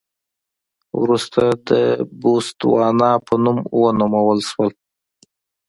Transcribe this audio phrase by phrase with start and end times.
[1.01, 1.69] وروسته د
[2.19, 4.71] بوتسوانا په نوم ونومول شول.